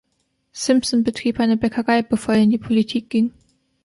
[0.51, 3.33] Simpson betrieb eine Bäckerei, bevor er in die Politik ging.